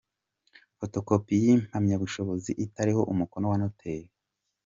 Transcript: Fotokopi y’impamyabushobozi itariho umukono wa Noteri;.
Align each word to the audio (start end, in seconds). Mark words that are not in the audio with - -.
Fotokopi 0.77 1.33
y’impamyabushobozi 1.43 2.51
itariho 2.65 3.01
umukono 3.13 3.45
wa 3.51 3.57
Noteri;. 3.61 4.09